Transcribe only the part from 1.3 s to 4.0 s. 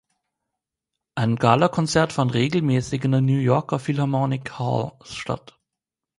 Galakonzert fand regelmäßig in der New Yorker